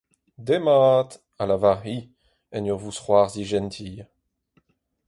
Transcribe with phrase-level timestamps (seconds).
[0.47, 1.09] Demat,
[1.41, 1.97] a lavar-hi
[2.55, 3.97] en ur vousc'hoarzhin jentil.